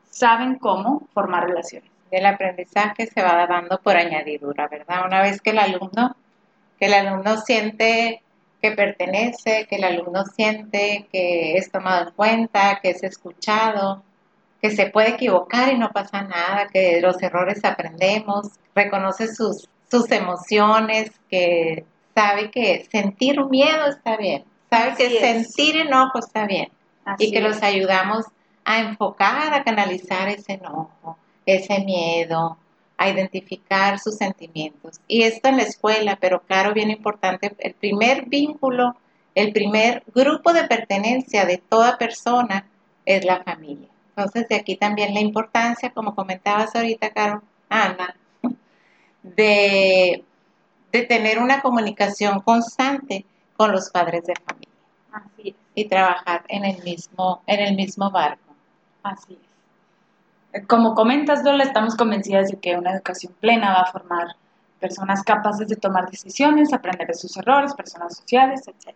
saben 0.08 0.58
cómo 0.58 1.06
formar 1.12 1.46
relaciones. 1.46 1.90
El 2.18 2.26
aprendizaje 2.26 3.06
se 3.06 3.22
va 3.22 3.46
dando 3.46 3.78
por 3.78 3.96
añadidura, 3.96 4.68
¿verdad? 4.68 5.04
Una 5.06 5.22
vez 5.22 5.40
que 5.40 5.50
el 5.50 5.58
alumno, 5.58 6.16
que 6.78 6.86
el 6.86 6.94
alumno 6.94 7.38
siente 7.38 8.22
que 8.62 8.70
pertenece, 8.72 9.66
que 9.68 9.76
el 9.76 9.84
alumno 9.84 10.24
siente 10.24 11.06
que 11.12 11.58
es 11.58 11.70
tomado 11.70 12.08
en 12.08 12.14
cuenta, 12.14 12.80
que 12.82 12.90
es 12.90 13.02
escuchado, 13.02 14.02
que 14.62 14.70
se 14.70 14.86
puede 14.86 15.10
equivocar 15.10 15.70
y 15.70 15.76
no 15.76 15.90
pasa 15.90 16.22
nada, 16.22 16.68
que 16.72 16.94
de 16.94 17.00
los 17.02 17.22
errores 17.22 17.62
aprendemos, 17.64 18.48
reconoce 18.74 19.28
sus, 19.34 19.68
sus 19.90 20.10
emociones, 20.10 21.12
que 21.28 21.84
sabe 22.14 22.50
que 22.50 22.86
sentir 22.90 23.44
miedo 23.44 23.86
está 23.88 24.16
bien, 24.16 24.44
sabe 24.70 24.94
que 24.96 25.20
sentir 25.20 25.76
enojo 25.76 26.18
está 26.18 26.46
bien 26.46 26.70
y 27.18 27.30
que 27.30 27.42
los 27.42 27.62
ayudamos 27.62 28.24
a 28.64 28.78
enfocar, 28.78 29.52
a 29.52 29.64
canalizar 29.64 30.28
ese 30.28 30.54
enojo, 30.54 31.18
ese 31.46 31.80
miedo, 31.80 32.58
a 32.96 33.08
identificar 33.08 33.98
sus 33.98 34.16
sentimientos. 34.16 35.00
Y 35.08 35.22
esto 35.22 35.48
en 35.48 35.56
la 35.56 35.64
escuela, 35.64 36.16
pero 36.20 36.42
claro, 36.42 36.72
bien 36.74 36.90
importante, 36.90 37.54
el 37.58 37.74
primer 37.74 38.26
vínculo, 38.26 38.96
el 39.34 39.52
primer 39.52 40.04
grupo 40.14 40.52
de 40.52 40.64
pertenencia 40.64 41.44
de 41.44 41.58
toda 41.58 41.98
persona 41.98 42.66
es 43.04 43.24
la 43.24 43.42
familia. 43.42 43.88
Entonces, 44.10 44.48
de 44.48 44.56
aquí 44.56 44.76
también 44.76 45.12
la 45.12 45.20
importancia, 45.20 45.90
como 45.90 46.14
comentabas 46.14 46.74
ahorita, 46.74 47.10
Caro, 47.10 47.42
Ana, 47.68 48.14
de, 49.22 50.22
de 50.92 51.02
tener 51.02 51.40
una 51.40 51.60
comunicación 51.60 52.40
constante 52.40 53.24
con 53.56 53.72
los 53.72 53.90
padres 53.90 54.24
de 54.24 54.34
familia. 54.36 54.68
Así 55.12 55.48
es. 55.48 55.54
Y 55.74 55.86
trabajar 55.86 56.44
en 56.48 56.64
el 56.64 56.80
mismo, 56.84 57.42
en 57.46 57.60
el 57.60 57.74
mismo 57.74 58.10
barco. 58.12 58.54
Así 59.02 59.32
es 59.32 59.53
como 60.66 60.94
comentas, 60.94 61.44
Lola, 61.44 61.64
estamos 61.64 61.96
convencidas 61.96 62.48
de 62.48 62.58
que 62.58 62.76
una 62.76 62.92
educación 62.92 63.32
plena 63.40 63.74
va 63.74 63.80
a 63.82 63.92
formar 63.92 64.36
personas 64.80 65.22
capaces 65.22 65.68
de 65.68 65.76
tomar 65.76 66.10
decisiones, 66.10 66.72
aprender 66.72 67.06
de 67.08 67.14
sus 67.14 67.36
errores, 67.36 67.74
personas 67.74 68.16
sociales, 68.16 68.62
etc. 68.68 68.94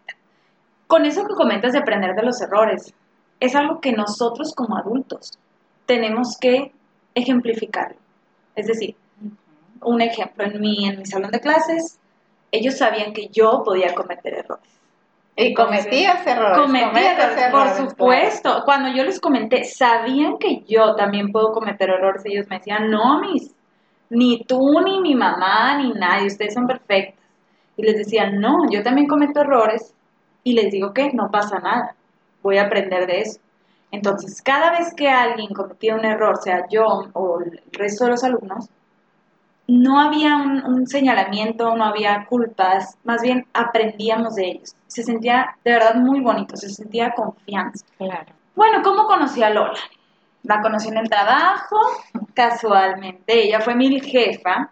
Con 0.86 1.04
eso 1.06 1.26
que 1.26 1.34
comentas 1.34 1.72
de 1.72 1.78
aprender 1.78 2.14
de 2.14 2.22
los 2.22 2.40
errores, 2.40 2.92
es 3.40 3.54
algo 3.54 3.80
que 3.80 3.92
nosotros 3.92 4.54
como 4.54 4.76
adultos 4.76 5.38
tenemos 5.86 6.36
que 6.38 6.72
ejemplificar. 7.14 7.96
Es 8.54 8.66
decir, 8.66 8.96
un 9.82 10.00
ejemplo, 10.00 10.44
en 10.44 10.60
mi, 10.60 10.88
en 10.88 10.98
mi 10.98 11.06
salón 11.06 11.30
de 11.30 11.40
clases, 11.40 11.98
ellos 12.50 12.76
sabían 12.76 13.12
que 13.12 13.28
yo 13.28 13.62
podía 13.64 13.94
cometer 13.94 14.34
errores. 14.34 14.77
Y 15.40 15.54
cometías 15.54 16.26
errores. 16.26 16.58
Cometía 16.58 17.12
errores, 17.12 17.50
por 17.52 17.68
supuesto. 17.90 18.62
Cuando 18.64 18.88
yo 18.88 19.04
les 19.04 19.20
comenté, 19.20 19.62
sabían 19.62 20.36
que 20.38 20.64
yo 20.66 20.96
también 20.96 21.30
puedo 21.30 21.52
cometer 21.52 21.90
errores. 21.90 22.22
Ellos 22.24 22.48
me 22.50 22.58
decían, 22.58 22.90
no, 22.90 23.20
mis, 23.20 23.54
ni 24.10 24.42
tú, 24.42 24.80
ni 24.80 25.00
mi 25.00 25.14
mamá, 25.14 25.78
ni 25.78 25.92
nadie, 25.92 26.26
ustedes 26.26 26.54
son 26.54 26.66
perfectas. 26.66 27.24
Y 27.76 27.84
les 27.84 27.98
decía, 27.98 28.28
no, 28.28 28.68
yo 28.68 28.82
también 28.82 29.06
cometo 29.06 29.40
errores. 29.40 29.94
Y 30.42 30.54
les 30.54 30.72
digo 30.72 30.92
que 30.92 31.12
no 31.12 31.30
pasa 31.30 31.60
nada. 31.60 31.94
Voy 32.42 32.58
a 32.58 32.64
aprender 32.64 33.06
de 33.06 33.20
eso. 33.20 33.38
Entonces, 33.92 34.42
cada 34.42 34.72
vez 34.72 34.92
que 34.92 35.08
alguien 35.08 35.54
cometía 35.54 35.94
un 35.94 36.04
error, 36.04 36.36
sea 36.42 36.66
yo 36.68 37.10
o 37.12 37.40
el 37.42 37.62
resto 37.70 38.06
de 38.06 38.10
los 38.10 38.24
alumnos, 38.24 38.68
no 39.68 40.00
había 40.00 40.34
un, 40.36 40.86
señalamiento, 40.86 41.76
no 41.76 41.84
había 41.84 42.24
culpas, 42.24 42.96
más 43.04 43.20
bien 43.20 43.46
aprendíamos 43.52 44.34
de 44.34 44.52
ellos. 44.52 44.74
Se 44.86 45.02
sentía 45.02 45.56
de 45.62 45.72
verdad 45.72 45.94
muy 45.96 46.20
bonito, 46.20 46.56
se 46.56 46.70
sentía 46.70 47.12
confianza. 47.12 47.84
Claro. 47.98 48.32
Bueno, 48.56 48.82
¿cómo 48.82 49.06
conocí 49.06 49.42
a 49.42 49.50
Lola? 49.50 49.78
La 50.42 50.62
conocí 50.62 50.88
en 50.88 50.96
el 50.96 51.10
trabajo, 51.10 51.76
casualmente. 52.32 53.44
Ella 53.44 53.60
fue 53.60 53.74
mi 53.74 54.00
jefa, 54.00 54.70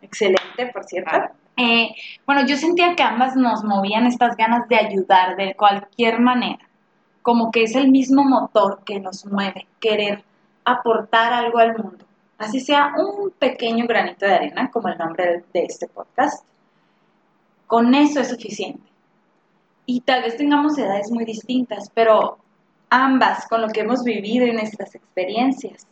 excelente, 0.00 0.66
por 0.72 0.84
cierto. 0.84 1.10
Eh, 1.58 1.94
bueno, 2.24 2.46
yo 2.46 2.56
sentía 2.56 2.96
que 2.96 3.02
ambas 3.02 3.36
nos 3.36 3.62
movían 3.62 4.06
estas 4.06 4.36
ganas 4.36 4.66
de 4.68 4.76
ayudar 4.76 5.36
de 5.36 5.54
cualquier 5.54 6.18
manera. 6.18 6.66
Como 7.20 7.50
que 7.50 7.64
es 7.64 7.74
el 7.74 7.90
mismo 7.90 8.24
motor 8.24 8.80
que 8.86 9.00
nos 9.00 9.26
mueve, 9.26 9.66
querer 9.80 10.24
aportar 10.64 11.34
algo 11.34 11.58
al 11.58 11.76
mundo 11.76 12.06
así 12.40 12.58
sea 12.60 12.94
un 12.96 13.30
pequeño 13.32 13.86
granito 13.86 14.24
de 14.26 14.34
arena, 14.34 14.70
como 14.70 14.88
el 14.88 14.98
nombre 14.98 15.44
de 15.52 15.64
este 15.64 15.86
podcast, 15.86 16.44
con 17.66 17.94
eso 17.94 18.20
es 18.20 18.28
suficiente. 18.28 18.82
Y 19.84 20.00
tal 20.00 20.22
vez 20.22 20.36
tengamos 20.36 20.78
edades 20.78 21.10
muy 21.10 21.24
distintas, 21.24 21.90
pero 21.92 22.38
ambas, 22.88 23.46
con 23.46 23.60
lo 23.60 23.68
que 23.68 23.80
hemos 23.80 24.02
vivido 24.04 24.46
en 24.46 24.54
nuestras 24.56 24.94
experiencias, 24.94 25.86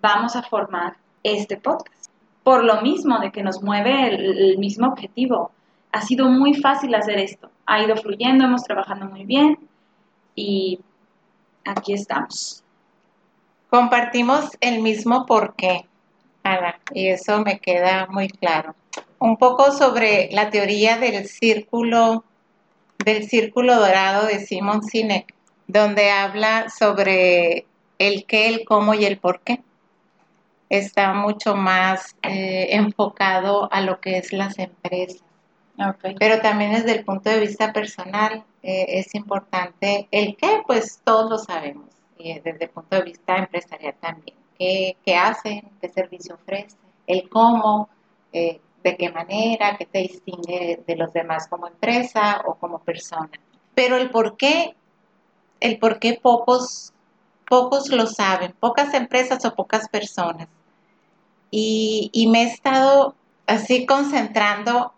vamos 0.00 0.36
a 0.36 0.42
formar 0.42 0.96
este 1.24 1.56
podcast. 1.56 2.10
Por 2.44 2.64
lo 2.64 2.80
mismo 2.80 3.18
de 3.18 3.32
que 3.32 3.42
nos 3.42 3.60
mueve 3.60 4.14
el, 4.14 4.58
mismo 4.58 4.86
objetivo, 4.86 5.50
ha 5.90 6.00
sido 6.00 6.28
muy 6.28 6.54
fácil 6.54 6.94
hacer 6.94 7.18
esto. 7.18 7.50
Ha 7.66 7.82
ido 7.82 7.96
fluyendo, 7.96 8.44
hemos 8.44 8.62
trabajado 8.62 9.06
muy 9.06 9.24
bien 9.24 9.58
y 10.36 10.78
aquí 11.64 11.92
estamos. 11.92 12.61
Compartimos 13.72 14.50
el 14.60 14.82
mismo 14.82 15.24
porqué, 15.24 15.86
Ana, 16.42 16.78
y 16.92 17.06
eso 17.06 17.40
me 17.40 17.58
queda 17.58 18.06
muy 18.06 18.28
claro. 18.28 18.74
Un 19.18 19.38
poco 19.38 19.72
sobre 19.72 20.28
la 20.30 20.50
teoría 20.50 20.98
del 20.98 21.26
círculo, 21.26 22.22
del 23.02 23.26
círculo 23.26 23.76
dorado 23.76 24.26
de 24.26 24.40
Simon 24.40 24.82
Sinek, 24.82 25.34
donde 25.68 26.10
habla 26.10 26.68
sobre 26.68 27.64
el 27.96 28.26
qué, 28.26 28.48
el 28.48 28.66
cómo 28.66 28.92
y 28.92 29.06
el 29.06 29.16
por 29.16 29.40
qué. 29.40 29.62
Está 30.68 31.14
mucho 31.14 31.54
más 31.54 32.14
eh, 32.24 32.66
enfocado 32.72 33.72
a 33.72 33.80
lo 33.80 34.02
que 34.02 34.18
es 34.18 34.34
las 34.34 34.58
empresas. 34.58 35.22
Pero 36.18 36.42
también 36.42 36.74
desde 36.74 36.92
el 36.92 37.06
punto 37.06 37.30
de 37.30 37.40
vista 37.40 37.72
personal 37.72 38.44
eh, 38.62 38.84
es 38.88 39.14
importante 39.14 40.08
el 40.10 40.36
qué, 40.36 40.60
pues 40.66 41.00
todos 41.02 41.30
lo 41.30 41.38
sabemos 41.38 41.91
eh, 42.30 42.42
desde 42.44 42.64
el 42.64 42.70
punto 42.70 42.96
de 42.96 43.02
vista 43.02 43.36
empresarial 43.36 43.94
también. 44.00 44.36
¿Qué, 44.58 45.16
hacen? 45.16 45.70
¿Qué 45.80 45.88
servicio 45.88 46.36
ofrecen? 46.36 46.78
El 47.06 47.28
cómo, 47.28 47.88
eh, 48.32 48.60
de 48.84 48.96
qué 48.96 49.10
manera, 49.10 49.76
qué 49.76 49.86
te 49.86 49.98
distingue 49.98 50.82
de 50.86 50.96
los 50.96 51.12
demás 51.12 51.48
como 51.48 51.66
empresa 51.66 52.42
o 52.46 52.54
como 52.54 52.78
persona. 52.78 53.30
Pero 53.74 53.96
el 53.96 54.10
por 54.10 54.36
qué, 54.36 54.74
el 55.60 55.78
por 55.78 55.98
qué 55.98 56.18
pocos, 56.20 56.92
pocos 57.48 57.88
lo 57.88 58.06
saben, 58.06 58.54
pocas 58.60 58.94
empresas 58.94 59.44
o 59.44 59.54
pocas 59.54 59.88
personas. 59.88 60.48
Y, 61.50 62.10
y 62.12 62.28
me 62.28 62.44
he 62.44 62.46
estado 62.46 63.14
así 63.46 63.84
concentrando 63.84 64.92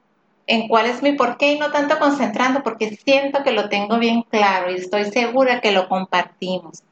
en 0.47 0.69
cuál 0.69 0.87
es 0.87 1.03
mi 1.03 1.13
por 1.13 1.37
qué 1.39 1.53
y 1.53 1.59
no 1.59 1.71
tanto 1.71 1.99
concentrando 1.99 2.63
porque 2.63 2.97
siento 2.97 3.43
que 3.43 3.53
lo 3.53 3.69
tengo 3.69 3.99
bien 3.99 4.23
claro 4.23 4.71
y 4.71 4.75
estoy 4.75 5.07
segura 5.07 5.61
que 5.61 5.73
lo 5.73 5.89
compartimos. 5.89 6.83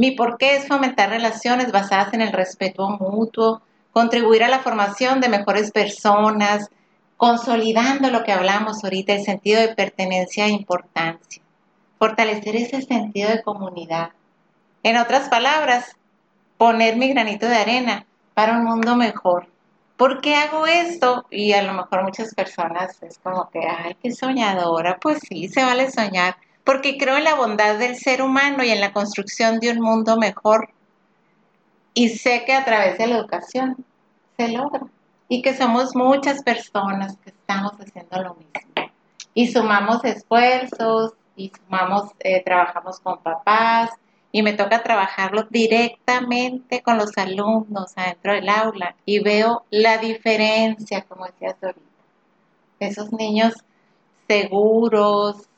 Mi 0.00 0.12
porqué 0.12 0.56
es 0.56 0.66
fomentar 0.66 1.10
relaciones 1.10 1.72
basadas 1.72 2.14
en 2.14 2.22
el 2.22 2.32
respeto 2.32 2.88
mutuo, 2.88 3.60
contribuir 3.92 4.42
a 4.42 4.48
la 4.48 4.60
formación 4.60 5.20
de 5.20 5.28
mejores 5.28 5.72
personas, 5.72 6.70
consolidando 7.18 8.08
lo 8.08 8.24
que 8.24 8.32
hablamos 8.32 8.82
ahorita, 8.82 9.12
el 9.12 9.24
sentido 9.24 9.60
de 9.60 9.74
pertenencia 9.74 10.46
e 10.46 10.52
importancia, 10.52 11.42
fortalecer 11.98 12.56
ese 12.56 12.80
sentido 12.80 13.28
de 13.28 13.42
comunidad. 13.42 14.12
En 14.82 14.96
otras 14.96 15.28
palabras, 15.28 15.94
poner 16.56 16.96
mi 16.96 17.10
granito 17.10 17.46
de 17.46 17.56
arena 17.56 18.06
para 18.32 18.56
un 18.56 18.64
mundo 18.64 18.96
mejor. 18.96 19.48
¿Por 19.98 20.22
qué 20.22 20.34
hago 20.34 20.66
esto? 20.66 21.26
Y 21.30 21.52
a 21.52 21.60
lo 21.60 21.74
mejor 21.74 22.04
muchas 22.04 22.34
personas 22.34 23.02
es 23.02 23.18
como 23.18 23.50
que, 23.50 23.60
ay, 23.68 23.98
qué 24.02 24.12
soñadora. 24.12 24.96
Pues 24.98 25.18
sí, 25.28 25.48
se 25.48 25.62
vale 25.62 25.90
soñar 25.90 26.36
porque 26.64 26.98
creo 26.98 27.16
en 27.16 27.24
la 27.24 27.34
bondad 27.34 27.78
del 27.78 27.96
ser 27.96 28.22
humano 28.22 28.62
y 28.62 28.70
en 28.70 28.80
la 28.80 28.92
construcción 28.92 29.60
de 29.60 29.70
un 29.70 29.80
mundo 29.80 30.16
mejor. 30.16 30.70
Y 31.94 32.10
sé 32.10 32.44
que 32.44 32.52
a 32.52 32.64
través 32.64 32.98
de 32.98 33.06
la 33.06 33.16
educación 33.16 33.76
se 34.36 34.48
logra 34.48 34.86
y 35.28 35.42
que 35.42 35.56
somos 35.56 35.94
muchas 35.94 36.42
personas 36.42 37.16
que 37.18 37.30
estamos 37.30 37.72
haciendo 37.72 38.22
lo 38.22 38.34
mismo. 38.34 38.92
Y 39.34 39.48
sumamos 39.48 40.04
esfuerzos 40.04 41.14
y 41.36 41.52
sumamos, 41.56 42.10
eh, 42.20 42.42
trabajamos 42.44 43.00
con 43.00 43.18
papás 43.18 43.90
y 44.32 44.42
me 44.42 44.52
toca 44.52 44.82
trabajarlo 44.82 45.44
directamente 45.50 46.82
con 46.82 46.98
los 46.98 47.16
alumnos 47.16 47.92
adentro 47.96 48.32
del 48.32 48.48
aula 48.48 48.94
y 49.04 49.20
veo 49.20 49.64
la 49.70 49.98
diferencia, 49.98 51.02
como 51.02 51.26
decías 51.26 51.56
ahorita. 51.62 51.80
Esos 52.78 53.12
niños 53.12 53.54
seguros, 54.28 55.48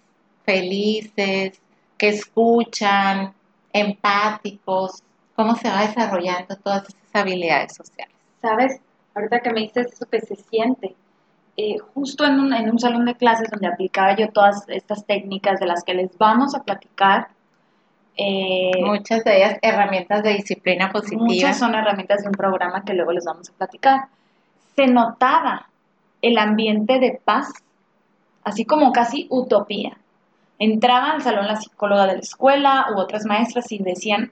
felices, 0.44 1.60
que 1.98 2.08
escuchan, 2.08 3.32
empáticos, 3.72 5.02
cómo 5.34 5.56
se 5.56 5.68
va 5.68 5.86
desarrollando 5.86 6.56
todas 6.56 6.88
esas 6.88 7.14
habilidades 7.14 7.74
sociales. 7.74 8.14
Sabes, 8.40 8.80
ahorita 9.14 9.40
que 9.40 9.52
me 9.52 9.60
dices 9.60 9.92
eso 9.92 10.06
que 10.06 10.20
se 10.20 10.36
siente, 10.36 10.94
eh, 11.56 11.76
justo 11.94 12.24
en 12.24 12.40
un, 12.40 12.52
en 12.54 12.70
un 12.70 12.78
salón 12.78 13.04
de 13.04 13.14
clases 13.14 13.50
donde 13.50 13.66
aplicaba 13.66 14.16
yo 14.16 14.28
todas 14.30 14.64
estas 14.68 15.04
técnicas 15.06 15.60
de 15.60 15.66
las 15.66 15.84
que 15.84 15.94
les 15.94 16.16
vamos 16.18 16.54
a 16.54 16.62
platicar, 16.62 17.28
eh, 18.16 18.72
muchas 18.84 19.24
de 19.24 19.36
ellas 19.38 19.58
herramientas 19.62 20.22
de 20.22 20.34
disciplina 20.34 20.90
positiva. 20.90 21.24
Muchas 21.24 21.58
son 21.58 21.74
herramientas 21.74 22.22
de 22.22 22.28
un 22.28 22.34
programa 22.34 22.84
que 22.84 22.92
luego 22.92 23.12
les 23.12 23.24
vamos 23.24 23.48
a 23.48 23.52
platicar. 23.52 24.08
Se 24.76 24.86
notaba 24.86 25.68
el 26.20 26.36
ambiente 26.36 26.98
de 26.98 27.20
paz 27.24 27.52
así 28.44 28.64
como 28.64 28.92
casi 28.92 29.26
utopía. 29.30 29.96
Entraba 30.64 31.10
al 31.10 31.22
salón 31.22 31.48
la 31.48 31.56
psicóloga 31.56 32.06
de 32.06 32.12
la 32.12 32.20
escuela 32.20 32.86
u 32.94 33.00
otras 33.00 33.24
maestras 33.24 33.72
y 33.72 33.78
decían, 33.78 34.30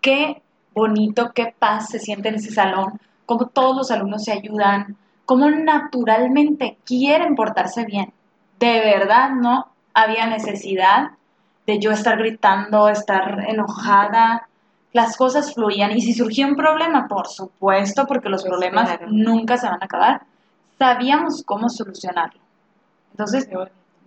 qué 0.00 0.42
bonito, 0.74 1.30
qué 1.32 1.54
paz 1.56 1.90
se 1.90 2.00
siente 2.00 2.28
en 2.28 2.34
ese 2.34 2.50
salón, 2.50 3.00
cómo 3.24 3.46
todos 3.46 3.76
los 3.76 3.90
alumnos 3.92 4.24
se 4.24 4.32
ayudan, 4.32 4.96
cómo 5.24 5.48
naturalmente 5.48 6.76
quieren 6.84 7.36
portarse 7.36 7.84
bien. 7.84 8.12
De 8.58 8.80
verdad 8.80 9.30
no 9.30 9.68
había 9.94 10.26
necesidad 10.26 11.12
de 11.68 11.78
yo 11.78 11.92
estar 11.92 12.18
gritando, 12.18 12.88
estar 12.88 13.44
enojada. 13.48 14.48
Las 14.92 15.16
cosas 15.16 15.54
fluían 15.54 15.96
y 15.96 16.00
si 16.00 16.14
surgía 16.14 16.48
un 16.48 16.56
problema, 16.56 17.06
por 17.06 17.28
supuesto, 17.28 18.08
porque 18.08 18.28
los 18.28 18.42
problemas 18.42 18.90
nunca 19.08 19.56
se 19.56 19.68
van 19.68 19.80
a 19.80 19.84
acabar, 19.84 20.22
sabíamos 20.80 21.44
cómo 21.44 21.68
solucionarlo. 21.68 22.40
Entonces, 23.12 23.48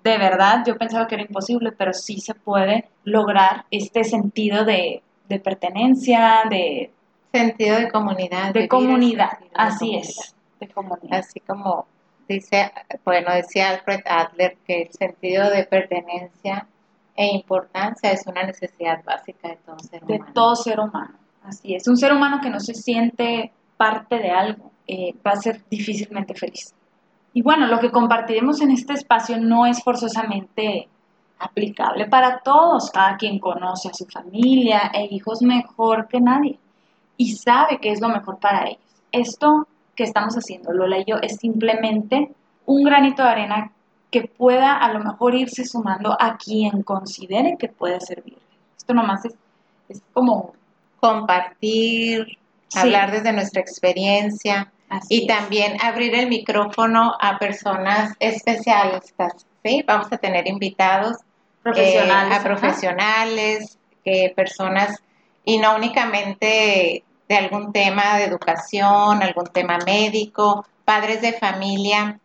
de 0.08 0.18
verdad, 0.18 0.64
yo 0.66 0.78
pensaba 0.78 1.08
que 1.08 1.16
era 1.16 1.24
imposible, 1.24 1.72
pero 1.72 1.94
sí 1.94 2.20
se 2.20 2.34
puede 2.34 2.90
lograr 3.04 3.66
este 3.72 4.04
sentido 4.04 4.66
de, 4.66 5.02
de 5.30 5.40
pertenencia, 5.40 6.44
de, 6.50 6.92
Sentido 7.34 7.78
de 7.78 7.92
comunidad. 7.92 8.54
de 8.54 8.68
comunidad. 8.68 9.40
de 9.40 9.48
Así 9.54 9.86
comunidad. 9.92 10.10
es, 10.10 10.36
de 10.60 10.68
comunidad. 10.70 11.20
Así 11.20 11.40
como 11.42 11.86
dice, 12.28 12.72
bueno, 13.06 13.34
decía 13.34 13.70
Alfred 13.70 14.00
Adler 14.06 14.58
que 14.66 14.84
el 14.84 14.92
sentido 14.92 15.50
de 15.50 15.64
pertenencia 15.66 16.68
e 17.16 17.28
importancia 17.28 18.12
es 18.12 18.26
una 18.28 18.44
necesidad 18.44 19.04
básica 19.04 19.50
de 19.50 19.58
todo 19.58 19.80
ser 19.80 20.04
de 20.06 20.16
humano. 20.16 20.32
todo 20.34 20.56
ser 20.56 20.80
humano. 20.80 21.16
Así 21.44 21.76
es. 21.76 21.88
Un 21.88 21.98
ser 21.98 22.14
humano 22.14 22.40
que 22.42 22.50
no 22.50 22.60
se 22.60 22.74
siente 22.74 23.52
parte 23.76 24.18
de 24.18 24.30
algo 24.32 24.72
eh, 24.88 25.14
va 25.26 25.32
a 25.32 25.36
ser 25.36 25.62
difícilmente 25.70 26.34
feliz. 26.34 26.74
Y 27.38 27.44
bueno, 27.44 27.68
lo 27.68 27.80
que 27.80 27.92
compartiremos 27.92 28.62
en 28.62 28.72
este 28.72 28.94
espacio 28.94 29.40
no 29.40 29.68
es 29.68 29.84
forzosamente 29.84 30.88
aplicable 31.38 32.08
para 32.08 32.40
todos. 32.40 32.90
Cada 32.90 33.16
quien 33.16 33.38
conoce 33.38 33.90
a 33.90 33.94
su 33.94 34.08
familia 34.08 34.90
e 34.92 35.06
hijos 35.12 35.44
mejor 35.44 36.08
que 36.08 36.20
nadie 36.20 36.58
y 37.16 37.36
sabe 37.36 37.78
qué 37.80 37.92
es 37.92 38.02
lo 38.02 38.10
mejor 38.10 38.40
para 38.40 38.66
ellos. 38.66 38.82
Esto 39.12 39.68
que 39.96 40.04
estamos 40.06 40.34
haciendo, 40.34 40.74
Lola 40.74 40.98
y 40.98 41.06
yo, 41.06 41.18
es 41.22 41.36
simplemente 41.36 42.32
un 42.66 42.84
granito 42.84 43.22
de 43.22 43.30
arena 43.30 43.72
que 44.10 44.24
pueda 44.24 44.76
a 44.76 44.92
lo 44.92 45.02
mejor 45.02 45.36
irse 45.36 45.64
sumando 45.64 46.18
a 46.20 46.38
quien 46.38 46.82
considere 46.82 47.56
que 47.60 47.68
puede 47.68 48.02
servir. 48.02 48.40
Esto 48.76 48.96
nomás 48.96 49.26
es, 49.26 49.36
es 49.90 50.02
como... 50.12 50.54
Compartir, 51.00 52.40
Sí. 52.70 52.80
hablar 52.80 53.12
desde 53.12 53.32
nuestra 53.32 53.62
experiencia 53.62 54.72
así 54.90 55.24
y 55.24 55.28
también 55.28 55.78
abrir 55.82 56.16
el 56.16 56.28
micrófono 56.28 57.16
a 57.20 57.38
personas 57.38 58.14
especialistas. 58.20 59.46
¿sí? 59.64 59.84
Vamos 59.88 60.12
a 60.12 60.18
tener 60.18 60.48
invitados 60.48 61.18
profesionales. 61.64 62.10
eh, 62.10 62.34
a 62.34 62.36
ajá. 62.36 62.44
profesionales, 62.44 63.78
que 64.04 64.34
personas, 64.36 65.02
y 65.44 65.58
no 65.58 65.76
únicamente 65.76 67.04
de 67.28 67.36
algún 67.36 67.74
tema 67.74 68.18
de 68.18 68.26
educación, 68.26 69.22
algún 69.22 69.48
tema 69.48 69.78
médico, 69.86 70.66
padres 70.86 71.22
de 71.22 71.34
familia, 71.34 72.20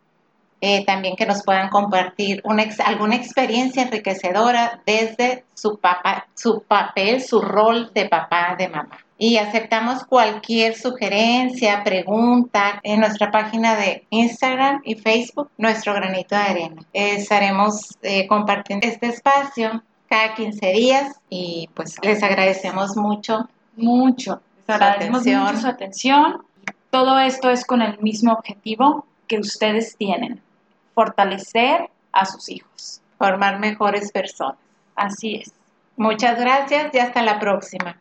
eh, 0.65 0.85
también 0.85 1.17
que 1.17 1.25
nos 1.25 1.43
puedan 1.43 1.67
compartir 1.69 2.39
una 2.45 2.63
ex- 2.63 2.79
alguna 2.79 3.15
experiencia 3.17 3.83
enriquecedora 3.83 4.79
desde 4.85 5.43
su, 5.53 5.77
papá, 5.77 6.25
su 6.35 6.63
papel, 6.63 7.21
su 7.21 7.41
rol 7.41 7.91
de 7.93 8.07
papá, 8.07 8.55
de 8.57 8.69
mamá. 8.69 8.97
Y 9.17 9.35
aceptamos 9.37 10.05
cualquier 10.05 10.75
sugerencia, 10.75 11.83
pregunta 11.83 12.79
en 12.83 13.01
nuestra 13.01 13.29
página 13.29 13.75
de 13.75 14.05
Instagram 14.09 14.81
y 14.85 14.95
Facebook, 14.95 15.49
Nuestro 15.57 15.93
Granito 15.95 16.33
de 16.35 16.41
Arena. 16.41 16.81
Eh, 16.93 17.15
estaremos 17.17 17.97
eh, 18.01 18.25
compartiendo 18.27 18.87
este 18.87 19.07
espacio 19.07 19.83
cada 20.07 20.33
15 20.33 20.65
días 20.71 21.15
y 21.29 21.69
pues 21.73 21.97
les 22.03 22.23
agradecemos 22.23 22.95
mucho. 22.95 23.49
Mucho. 23.75 24.41
Les 24.65 24.65
Su 24.67 24.71
agradecemos 24.71 25.21
atención. 25.21 25.43
mucho 25.43 25.57
su 25.59 25.67
atención. 25.67 26.37
Todo 26.89 27.19
esto 27.19 27.49
es 27.49 27.65
con 27.65 27.81
el 27.81 27.99
mismo 27.99 28.31
objetivo 28.31 29.05
que 29.27 29.39
ustedes 29.39 29.95
tienen, 29.97 30.41
fortalecer 30.93 31.89
a 32.11 32.25
sus 32.25 32.49
hijos. 32.49 33.01
formar 33.17 33.59
mejores 33.59 34.11
personas. 34.11 34.57
Así 34.95 35.35
es. 35.35 35.53
Muchas 35.95 36.37
gracias 36.39 36.93
y 36.93 36.99
hasta 36.99 37.21
la 37.21 37.39
próxima. 37.39 37.97